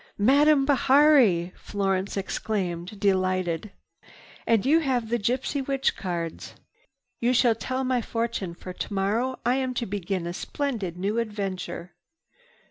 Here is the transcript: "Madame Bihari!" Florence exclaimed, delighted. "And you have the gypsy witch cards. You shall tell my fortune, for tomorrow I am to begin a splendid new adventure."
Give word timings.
"Madame 0.17 0.65
Bihari!" 0.65 1.53
Florence 1.55 2.17
exclaimed, 2.17 2.99
delighted. 2.99 3.71
"And 4.47 4.65
you 4.65 4.79
have 4.79 5.09
the 5.09 5.19
gypsy 5.19 5.61
witch 5.67 5.95
cards. 5.95 6.55
You 7.19 7.35
shall 7.35 7.53
tell 7.53 7.83
my 7.83 8.01
fortune, 8.01 8.55
for 8.55 8.73
tomorrow 8.73 9.37
I 9.45 9.57
am 9.57 9.75
to 9.75 9.85
begin 9.85 10.25
a 10.25 10.33
splendid 10.33 10.97
new 10.97 11.19
adventure." 11.19 11.93